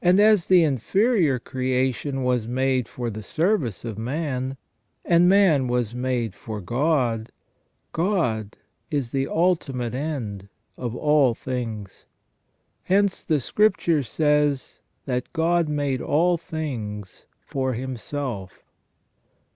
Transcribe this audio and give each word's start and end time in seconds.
as 0.03 0.47
the 0.47 0.63
inferior 0.63 1.37
creation 1.37 2.23
was 2.23 2.47
made 2.47 2.87
for 2.87 3.11
the 3.11 3.21
service 3.21 3.85
of 3.85 3.99
man, 3.99 4.57
and 5.05 5.29
man 5.29 5.67
was 5.67 5.93
made 5.93 6.33
for 6.33 6.59
God, 6.59 7.31
God 7.91 8.57
is 8.89 9.11
the 9.11 9.27
ultimate 9.27 9.93
end 9.93 10.49
of 10.75 10.95
all 10.95 11.35
things. 11.35 12.05
Hence 12.85 13.23
the 13.23 13.39
Scripture 13.39 14.01
says 14.01 14.79
that 15.05 15.31
"God 15.33 15.69
made 15.69 16.01
all 16.01 16.35
things 16.35 17.27
for 17.39 17.73
himself". 17.73 18.63